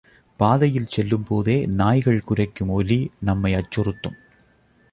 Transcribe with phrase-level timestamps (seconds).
[0.39, 4.17] பாதையில் செல்லும் போதே நாய்கள் குரைக்கும் ஒலி நம்மை அச்சுறுத்தும்.